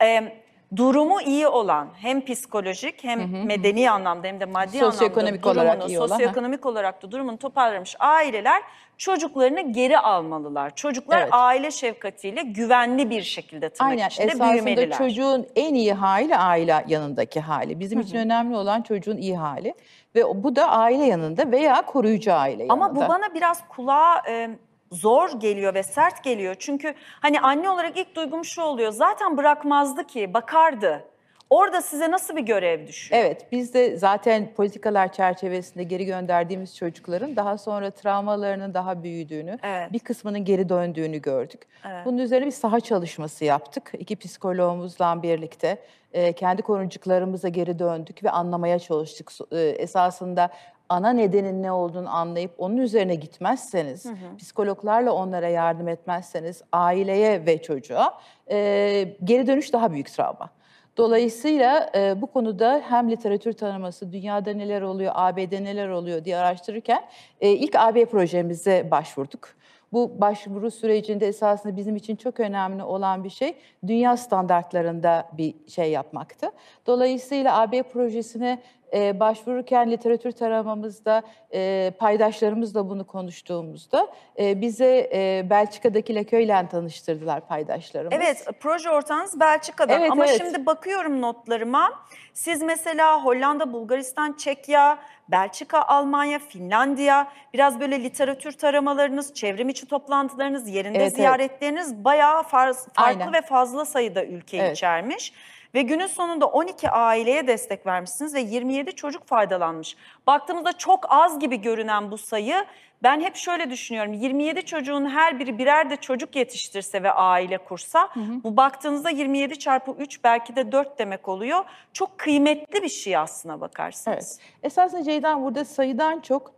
[0.01, 0.33] e,
[0.75, 5.91] durumu iyi olan hem psikolojik hem medeni anlamda hem de maddi Sosyoekonomik anlamda olarak durumunu,
[5.91, 6.15] iyi olan, ha.
[6.15, 8.61] sosyoekonomik olarak da durumunu toparlamış aileler
[9.03, 10.75] çocuklarını geri almalılar.
[10.75, 11.29] Çocuklar Evet.
[11.31, 14.97] aile şefkatiyle güvenli bir şekilde tırnak Aynen içinde esasında büyümeliler.
[14.97, 17.79] çocuğun en iyi hali aile yanındaki hali.
[17.79, 19.73] Bizim için önemli olan çocuğun iyi hali
[20.15, 22.73] ve o- bu da aile yanında veya koruyucu aile yanında.
[22.73, 24.49] Ama bu bana biraz kulağa e,
[24.91, 26.55] zor geliyor ve sert geliyor.
[26.59, 28.91] Çünkü hani anne olarak ilk duygum şu oluyor.
[28.91, 31.05] Zaten bırakmazdı ki, bakardı.
[31.49, 33.21] Orada size nasıl bir görev düşüyor?
[33.21, 39.93] Evet, biz de zaten politikalar çerçevesinde geri gönderdiğimiz çocukların daha sonra travmalarının daha büyüdüğünü, Evet.
[39.93, 41.61] bir kısmının geri döndüğünü gördük.
[41.87, 42.05] Evet.
[42.05, 43.91] Bunun üzerine bir saha çalışması yaptık.
[43.99, 45.77] İki psikologumuzla birlikte
[46.13, 49.31] e, kendi koruncuklarımıza geri döndük ve anlamaya çalıştık.
[49.51, 50.49] E, esasında
[50.89, 54.05] ana nedenin ne olduğunu anlayıp onun üzerine gitmezseniz,
[54.37, 58.19] psikologlarla onlara yardım etmezseniz aileye ve çocuğa
[58.51, 60.49] e, geri dönüş daha büyük travma.
[60.97, 67.03] Dolayısıyla e, bu konuda hem literatür tanıması, dünyada neler oluyor, AB'de neler oluyor diye araştırırken
[67.41, 69.49] e, ilk AB projemize başvurduk.
[69.93, 73.55] Bu başvuru sürecinde esasında bizim için çok önemli olan bir şey
[73.87, 76.47] dünya standartlarında bir şey yapmaktı.
[76.87, 78.61] Dolayısıyla AB projesine
[78.93, 81.21] e, başvururken literatür taramamızda
[81.53, 84.07] e, paydaşlarımızla bunu konuştuğumuzda
[84.39, 88.13] e, bize e, Belçika'daki Leköy'le tanıştırdılar paydaşlarımız.
[88.17, 90.37] Evet, proje ortağınız Belçika'dan Evet, ama evet.
[90.37, 91.89] şimdi bakıyorum notlarıma.
[92.33, 94.97] Siz mesela Hollanda, Bulgaristan, Çekya,
[95.31, 101.15] Belçika, Almanya, Finlandiya, biraz böyle literatür taramalarınız, çevrim içi toplantılarınız, yerinde Evet, evet.
[101.15, 103.33] ziyaretleriniz bayağı farz- farklı Aynen.
[103.33, 104.77] ve fazla sayıda ülke Evet.
[104.77, 105.33] içermiş.
[105.73, 109.97] Ve günün sonunda 12 aileye destek vermişsiniz ve 27 çocuk faydalanmış.
[110.27, 112.65] Baktığımızda çok az gibi görünen bu sayı
[113.03, 114.13] ben hep şöyle düşünüyorum.
[114.13, 118.09] 27 çocuğun her biri birer de çocuk yetiştirse ve aile kursa
[118.43, 121.65] bu baktığınızda 27 çarpı 3 belki de 4 demek oluyor.
[121.93, 124.39] Çok kıymetli bir şey aslına bakarsanız.
[124.39, 124.63] Evet.
[124.63, 126.51] Esasında Ceydan burada sayıdan çok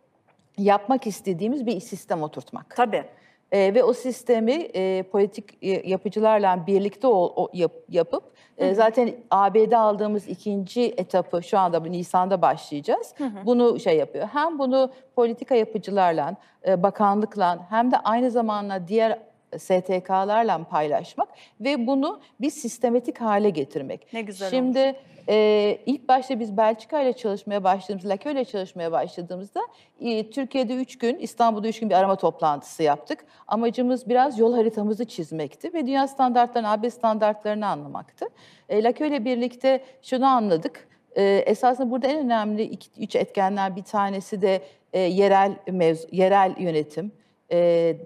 [0.57, 2.75] yapmak istediğimiz bir sistem oturtmak.
[2.75, 3.05] Tabii.
[3.51, 8.23] Ee, ve o sistemi e, politik e, yapıcılarla birlikte o, o yap- yapıp
[8.57, 13.13] e, zaten AB'de aldığımız ikinci etapı şu anda bu Nisan'da başlayacağız.
[13.45, 14.27] Bunu şey yapıyor.
[14.33, 16.35] Hem bunu politika yapıcılarla,
[16.67, 19.19] e, bakanlıkla hem de aynı zamanda diğer
[19.59, 21.29] STK'larla paylaşmak
[21.61, 24.13] ve bunu bir sistematik hale getirmek.
[24.13, 24.95] Ne güzel Şimdi
[25.29, 29.61] e, ilk başta biz Belçika ile çalışmaya başladığımızda, Lake ile çalışmaya başladığımızda
[30.01, 33.25] e, Türkiye'de üç gün, İstanbul'da üç gün bir arama toplantısı yaptık.
[33.47, 38.25] Amacımız biraz yol haritamızı çizmekti ve dünya standartlarını, AB standartlarını anlamaktı.
[38.69, 40.87] E, Lake ile birlikte şunu anladık.
[41.15, 44.61] E, esasında burada en önemli iki, üç etkenler bir tanesi de
[44.93, 47.11] e, yerel mevzu, yerel yönetim,
[47.51, 47.57] e,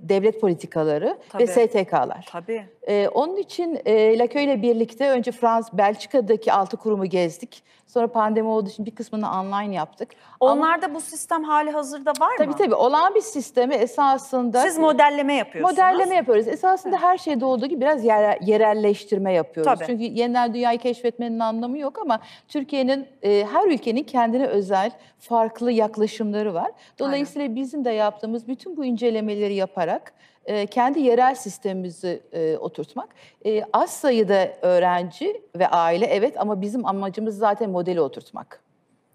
[0.02, 1.44] devlet politikaları Tabii.
[1.44, 2.26] ve STK'lar.
[2.32, 2.66] Tabii.
[2.90, 7.64] Ee, onun için e, Lakö ile birlikte önce Frans, Belçika'daki altı kurumu gezdik.
[7.88, 10.10] Sonra pandemi olduğu için bir kısmını online yaptık.
[10.40, 12.36] Ama- Onlarda bu sistem hali hazırda var mı?
[12.38, 14.62] Tabii tabii olan bir sistemi esasında...
[14.62, 15.78] Siz modelleme yapıyorsunuz.
[15.80, 16.48] Modelleme yapıyoruz.
[16.48, 19.74] Esasında her şeyde olduğu gibi biraz yer- yerelleştirme yapıyoruz.
[19.74, 19.86] Tabii.
[19.88, 26.54] Çünkü yeniden dünyayı keşfetmenin anlamı yok ama Türkiye'nin, e, her ülkenin kendine özel farklı yaklaşımları
[26.54, 26.72] var.
[27.00, 30.14] Dolayısıyla bizim de yaptığımız bütün bu incelemeleri yaparak
[30.46, 33.10] e, kendi yerel sistemimizi e, oturtmak.
[33.46, 38.62] E, az sayıda öğrenci ve aile evet ama bizim amacımız zaten modeli oturtmak.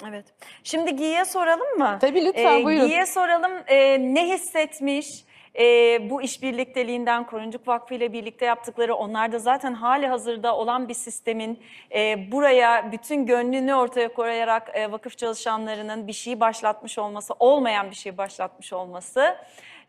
[0.09, 0.25] Evet.
[0.65, 1.99] Şimdi Giye'ye soralım mı?
[2.01, 2.87] Tabii, lütfen, buyurun.
[2.87, 5.25] Giye'ye soralım e, ne hissetmiş
[5.59, 5.65] e,
[6.11, 10.95] bu iş birlikteliğinden Koruncuk Vakfı ile birlikte yaptıkları onlar da zaten hali hazırda olan bir
[10.95, 11.63] sistemin
[11.95, 17.97] e, buraya bütün gönlünü ortaya koyarak e, vakıf çalışanlarının bir şeyi başlatmış olması, olmayan bir
[17.97, 19.37] şeyi başlatmış olması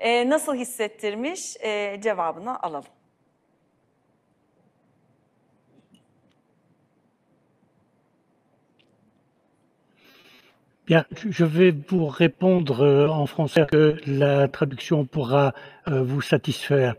[0.02, 0.26] e,
[1.64, 2.82] E.
[10.88, 15.56] Bien, je vais vous répondre euh, en français que la traduction pourra
[15.88, 16.94] euh, vous satisfaire.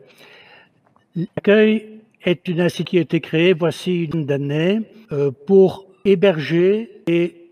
[1.14, 4.80] L'accueil est une institution qui a été créée voici une d'années
[5.12, 7.45] euh, pour héberger et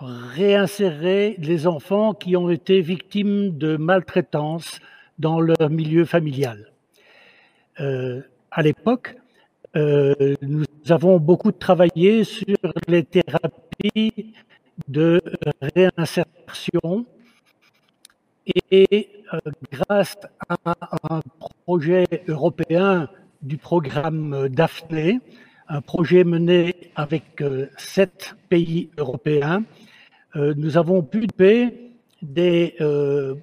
[0.00, 4.80] réinsérer les enfants qui ont été victimes de maltraitance
[5.18, 6.72] dans leur milieu familial.
[7.80, 9.16] Euh, à l'époque,
[9.76, 12.56] euh, nous avons beaucoup travaillé sur
[12.88, 14.34] les thérapies
[14.88, 15.20] de
[15.60, 17.06] réinsertion
[18.70, 19.38] et euh,
[19.72, 20.16] grâce
[20.48, 20.56] à
[21.10, 21.20] un
[21.64, 23.08] projet européen
[23.42, 25.20] du programme Daphné,
[25.68, 29.64] un projet mené avec euh, sept pays européens,
[30.36, 33.34] euh, nous avons pu développer des euh,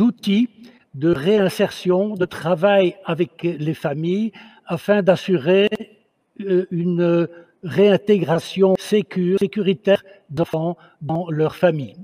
[0.00, 0.48] outils
[0.94, 4.32] de réinsertion, de travail avec les familles
[4.66, 5.68] afin d'assurer
[6.38, 7.28] une
[7.62, 11.96] réintégration sécuritaire d'enfants dans leur famille.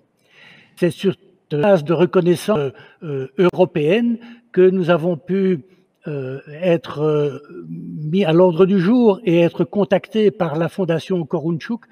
[0.76, 1.14] C'est sur
[1.50, 4.18] cette base de reconnaissance européenne
[4.52, 5.64] que nous avons pu
[6.08, 7.38] euh, être euh,
[7.68, 11.84] mis à l'ordre du jour et être contactés par la Fondation Korunchuk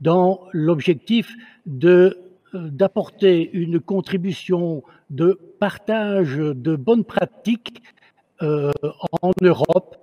[0.00, 1.32] dans l'objectif
[1.64, 2.18] de
[2.54, 7.80] euh, d'apporter une contribution de partage de bonnes pratiques
[8.40, 9.98] en Europe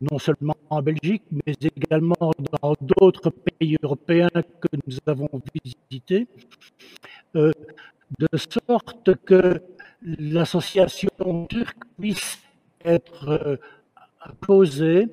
[0.00, 5.28] non seulement en Belgique, mais également dans d'autres pays européens que nous avons
[5.64, 6.28] visités,
[7.34, 9.60] de sorte que
[10.02, 12.43] l'association turque puisse
[12.84, 13.56] être euh,
[14.22, 15.08] composée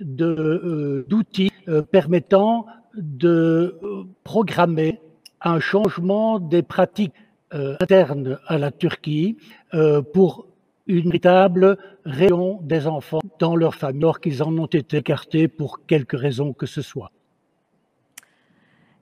[0.00, 3.78] de, euh, d'outils euh, permettant de
[4.24, 5.00] programmer
[5.40, 7.12] un changement des pratiques
[7.52, 9.36] internes à la Turquie
[10.12, 10.46] pour
[10.86, 15.84] une véritable rayon des enfants dans leur famille, alors qu'ils en ont été écartés pour
[15.86, 17.12] quelque raison que ce soit.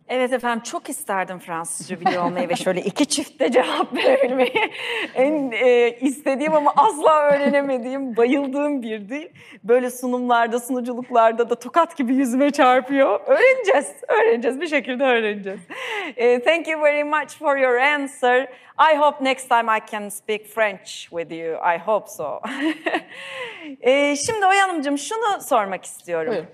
[0.08, 4.70] Evet efendim çok isterdim Fransızca biliyor olmayı ve şöyle iki çifte cevap verebilmeyi.
[5.14, 9.28] En e, istediğim ama asla öğrenemediğim, bayıldığım bir dil.
[9.64, 13.20] Böyle sunumlarda, sunuculuklarda da tokat gibi yüzüme çarpıyor.
[13.26, 14.60] Öğreneceğiz, öğreneceğiz.
[14.60, 15.60] Bir şekilde öğreneceğiz.
[16.16, 18.48] E, thank you very much for your answer.
[18.92, 21.54] I hope next time I can speak French with you.
[21.74, 22.40] I hope so.
[23.80, 26.32] e, şimdi Oya Hanımcığım şunu sormak istiyorum.
[26.32, 26.48] Buyurun.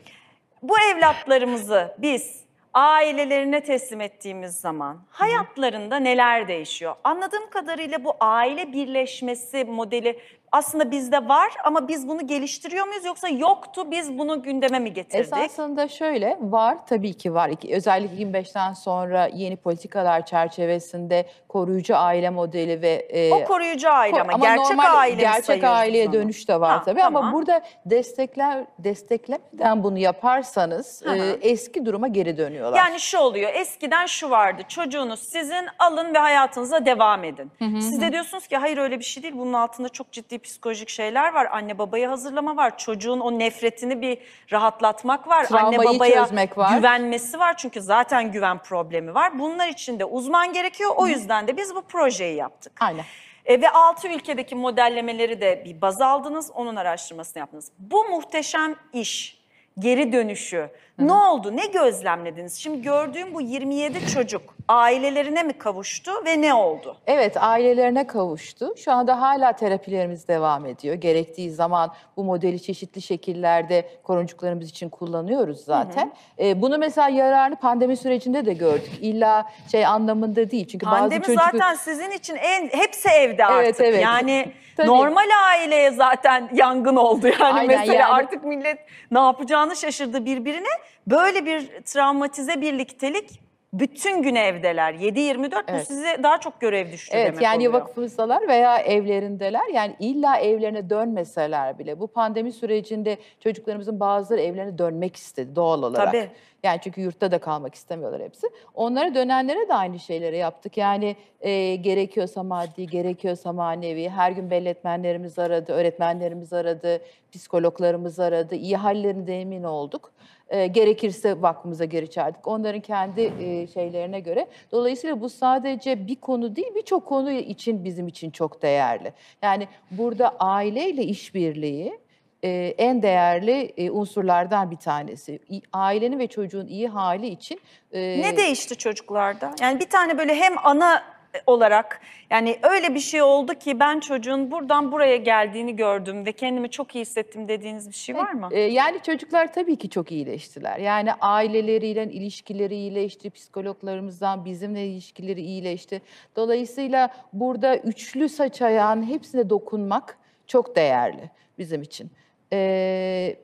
[0.62, 2.39] Bu evlatlarımızı biz
[2.74, 6.94] ailelerine teslim ettiğimiz zaman hayatlarında neler değişiyor?
[7.04, 10.20] Anladığım kadarıyla bu aile birleşmesi modeli
[10.52, 15.20] aslında bizde var ama biz bunu geliştiriyor muyuz yoksa yoktu biz bunu gündeme mi getirdik?
[15.32, 17.50] Esasında şöyle var tabii ki var.
[17.72, 24.32] Özellikle 25'ten sonra yeni politikalar çerçevesinde koruyucu aile modeli ve e, o koruyucu aile ama,
[24.32, 26.12] ama gerçek normal aile gerçek aileye onu?
[26.12, 27.24] dönüş de var Ha, tabii tamam.
[27.24, 31.16] ama burada destekler desteklemeden bunu yaparsanız Hı hı.
[31.16, 32.78] e, eski duruma geri dönüyorlar.
[32.78, 37.50] Yani şu oluyor eskiden şu vardı çocuğunuz sizin alın ve hayatınıza devam edin.
[37.60, 41.32] Siz de diyorsunuz ki hayır öyle bir şey değil bunun altında çok ciddi psikolojik şeyler
[41.32, 41.48] var.
[41.52, 44.18] Anne babayı hazırlama var çocuğun o nefretini bir
[44.52, 45.36] rahatlatmak var.
[45.38, 46.76] Anne Travmayı babaya çözmek var.
[46.76, 49.38] güvenmesi var çünkü zaten güven problemi var.
[49.38, 52.72] Bunlar için de uzman gerekiyor o yüzden de biz bu projeyi yaptık.
[52.80, 53.04] Aynen.
[53.46, 57.72] E, ve 6 ülkedeki modellemeleri de bir baz aldınız, onun araştırmasını yaptınız.
[57.78, 59.39] Bu muhteşem iş,
[59.80, 62.54] geri dönüşü ne oldu, ne gözlemlediniz?
[62.54, 66.96] Şimdi gördüğüm bu 27 çocuk ailelerine mi kavuştu ve ne oldu?
[67.06, 68.74] Evet, ailelerine kavuştu.
[68.76, 70.94] Şu anda hala terapilerimiz devam ediyor.
[70.94, 76.12] Gerektiği zaman bu modeli çeşitli şekillerde koruncuklarımız için kullanıyoruz zaten.
[76.38, 78.92] Ee, bunu mesela yararını pandemi sürecinde de gördük.
[79.00, 80.68] İlla şey anlamında değil.
[80.68, 83.64] Çünkü Pandemi bazı çocuk zaten sizin için en hepsi evde artık.
[83.64, 84.02] Evet, evet.
[84.02, 84.88] Yani Tabii.
[84.88, 88.78] normal aileye zaten yangın oldu yani Aynen, mesela yani- artık millet
[89.10, 90.68] ne yapacağını şaşırdı birbirine.
[91.06, 93.39] Böyle bir travmatize birliktelik
[93.72, 94.94] bütün gün evdeler.
[94.94, 95.86] 7-24 bu Evet.
[95.86, 97.72] size daha çok görev düştü Evet demek yani oluyor.
[97.82, 99.68] vakıfımızdalar veya evlerindeler.
[99.74, 106.06] Yani illa evlerine dönmeseler bile bu pandemi sürecinde çocuklarımızın bazıları evlerine dönmek istedi doğal olarak.
[106.06, 106.28] Tabii.
[106.62, 108.46] Yani çünkü yurtta da kalmak istemiyorlar hepsi.
[108.74, 110.76] Onlara dönenlere de aynı şeyleri yaptık.
[110.76, 114.08] Yani e, gerekiyorsa maddi, gerekiyorsa manevi.
[114.08, 117.00] Her gün belletmenlerimiz aradı, öğretmenlerimiz aradı,
[117.32, 118.54] psikologlarımız aradı.
[118.54, 120.12] İyi hallerinden emin olduk.
[120.50, 122.46] E, gerekirse vakfımıza geri çağırdık.
[122.46, 124.46] Onların kendi e, şeylerine göre.
[124.72, 129.12] Dolayısıyla bu sadece bir konu değil, birçok konu için bizim için çok değerli.
[129.42, 131.98] Yani burada aileyle işbirliği
[132.44, 135.38] e, en değerli e, unsurlardan bir tanesi.
[135.72, 137.60] Ailenin ve çocuğun iyi hali için
[137.92, 139.54] Ne değişti çocuklarda?
[139.60, 141.02] Yani bir tane böyle hem ana
[141.46, 146.70] olarak yani öyle bir şey oldu ki ben çocuğun buradan buraya geldiğini gördüm ve kendimi
[146.70, 148.48] çok iyi hissettim dediğiniz bir şey var mı?
[148.52, 150.78] E, yani çocuklar tabii ki çok iyileştiler.
[150.78, 156.02] Yani aileleriyle ilişkileri iyileşti, psikologlarımızdan bizimle ilişkileri iyileşti.
[156.36, 162.10] Dolayısıyla burada üçlü saç ayağın hepsine dokunmak çok değerli bizim için.
[162.52, 163.36] E,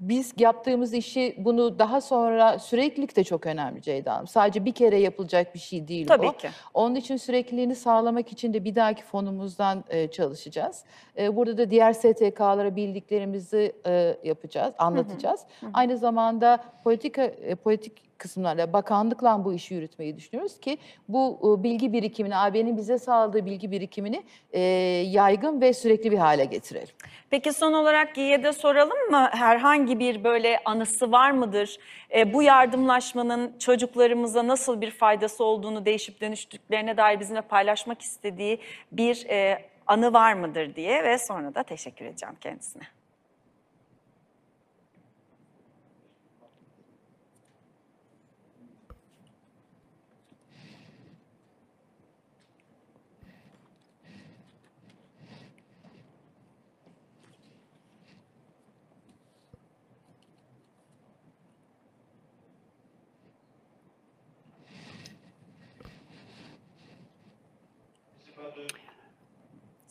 [0.00, 4.26] biz yaptığımız işi bunu daha sonra süreklilik de çok önemli Ceyda Hanım.
[4.26, 6.32] Sadece bir kere yapılacak bir şey değil Tabii bu.
[6.32, 6.48] ki.
[6.74, 10.84] Onun için sürekliliğini sağlamak için de bir dahaki fonumuzdan e, çalışacağız.
[11.18, 15.40] E, burada da diğer STK'lara bildiklerimizi e, yapacağız, anlatacağız.
[15.72, 21.92] Aynı zamanda politika e, politik kısımlarla, bakanlıkla bu işi yürütmeyi düşünüyoruz ki bu e, bilgi
[21.92, 24.60] birikimini, AB'nin bize sağladığı bilgi birikimini e,
[25.06, 26.94] yaygın ve sürekli bir hale getirelim.
[27.30, 29.28] Peki son olarak Giye'de soralım mı?
[29.32, 31.78] Herhangi bir böyle anısı var mıdır?
[32.16, 38.60] E, bu yardımlaşmanın çocuklarımıza nasıl bir faydası olduğunu değişip dönüştüklerine dair bizimle paylaşmak istediği
[38.92, 42.82] bir e, anı var mıdır diye ve sonra da teşekkür edeceğim kendisine.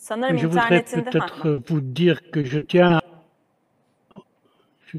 [0.05, 3.01] Sanırım Je voudrais peut-être vous dire que je tiens.
[4.87, 4.97] Je...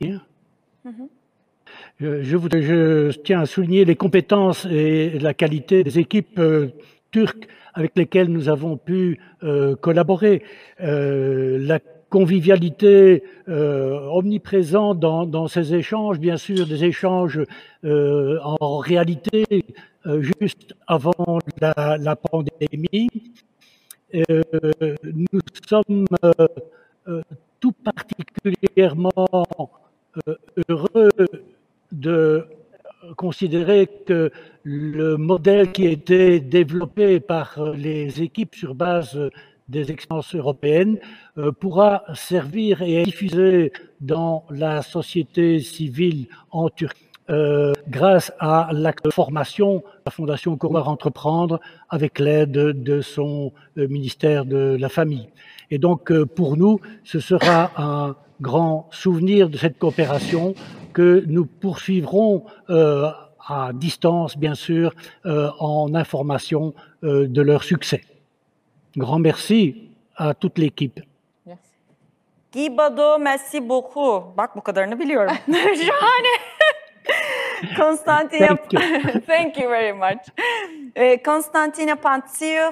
[0.00, 0.20] Bien.
[2.00, 6.68] Je, je voudrais- je tiens à souligner les compétences et la qualité des équipes euh,
[7.12, 10.42] turques avec lesquelles nous avons pu euh, collaborer.
[10.82, 11.78] Euh, la
[12.10, 17.40] convivialité omniprésente dans, dans ces échanges, bien sûr des échanges
[17.84, 19.44] en réalité
[20.20, 23.08] juste avant la, pandémie.
[24.14, 24.42] Euh,
[25.04, 26.32] nous sommes euh,
[27.08, 27.22] euh,
[27.60, 29.12] tout particulièrement
[30.26, 30.34] euh,
[30.68, 31.10] heureux
[31.92, 32.46] de
[33.16, 34.30] considérer que
[34.64, 39.30] le modèle qui a été développé par euh, les équipes sur base euh,
[39.68, 40.98] des expériences européennes
[41.36, 47.07] euh, pourra servir et être diffusé dans la société civile en Turquie.
[47.30, 51.60] Euh, grâce à l'acte de formation, la Fondation Couloir Entreprendre
[51.90, 55.28] avec l'aide de son euh, ministère de la Famille.
[55.70, 60.54] Et donc, euh, pour nous, ce sera un grand souvenir de cette coopération
[60.94, 63.10] que nous poursuivrons euh,
[63.46, 64.94] à distance, bien sûr,
[65.26, 66.74] euh, en information
[67.04, 68.02] euh, de leur succès.
[68.96, 71.00] Grand merci à toute l'équipe.
[71.46, 71.62] Merci.
[72.52, 74.34] Gibado merci beaucoup.
[74.36, 75.34] Bak bu kadarını biliyorum.
[75.52, 76.34] Şahane.
[77.76, 79.20] Konstantina, Thank you.
[79.26, 80.28] thank you very much.
[80.94, 81.96] Eh, Konstantina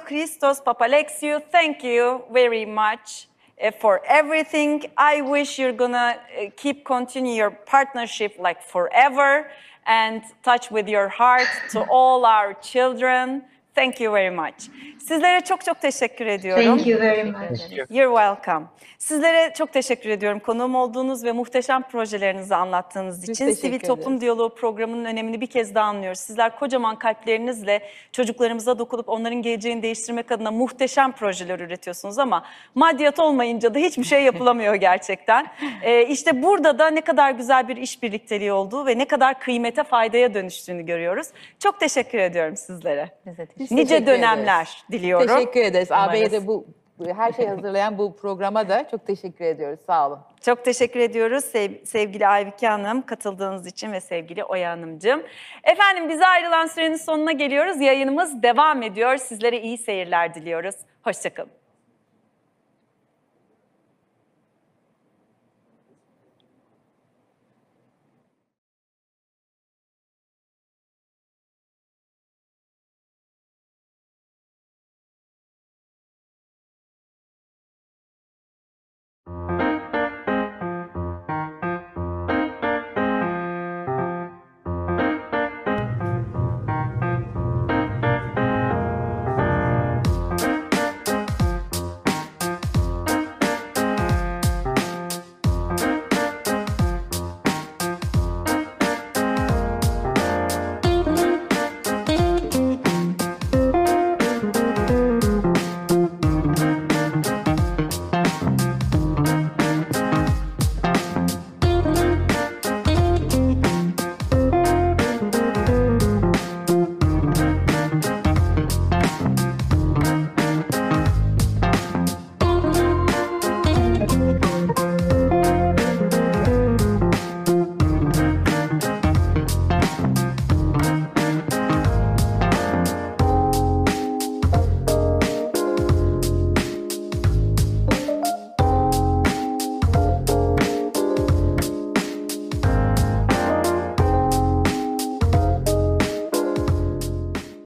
[0.04, 3.28] Christos Papalexiou, thank you very much
[3.58, 4.84] eh, for everything.
[4.96, 9.48] I wish you're gonna eh, keep continue your partnership like forever
[9.86, 13.42] and touch with your heart to all our children.
[13.76, 14.68] Thank you very much.
[15.08, 16.64] Sizlere çok çok teşekkür ediyorum.
[16.64, 17.60] Thank you very much.
[17.90, 18.66] You're welcome.
[18.98, 23.46] Sizlere çok teşekkür ediyorum konuğum olduğunuz ve muhteşem projelerinizi anlattığınız Biz için.
[23.46, 24.20] teşekkür Sivil Toplum.
[24.20, 26.20] Diyaloğu programının önemini bir kez daha anlıyoruz.
[26.20, 33.74] Sizler kocaman kalplerinizle çocuklarımıza dokunup onların geleceğini değiştirmek adına muhteşem projeler üretiyorsunuz ama maddiyat olmayınca
[33.74, 35.46] da hiçbir şey yapılamıyor gerçekten.
[35.82, 39.84] Ee, işte burada da ne kadar güzel bir iş birlikteliği olduğu ve ne kadar kıymete
[39.84, 41.26] faydaya dönüştüğünü görüyoruz.
[41.58, 43.10] Çok teşekkür ediyorum sizlere.
[43.58, 44.84] Biz de Biz Nice dönemler ederiz.
[44.92, 45.26] diliyorum.
[45.26, 45.88] Teşekkür ederiz.
[45.92, 46.66] AB'ye de bu
[47.16, 49.80] her şeyi hazırlayan bu programa da çok teşekkür ediyoruz.
[49.86, 50.18] Sağ olun.
[50.40, 55.22] Çok teşekkür ediyoruz sev- sevgili Aybüke Hanım katıldığınız için ve sevgili Oya Hanımcığım.
[55.64, 57.80] Efendim bize ayrılan sürenin sonuna geliyoruz.
[57.80, 59.16] Yayınımız devam ediyor.
[59.16, 60.74] Sizlere iyi seyirler diliyoruz.
[61.04, 61.50] Hoşçakalın.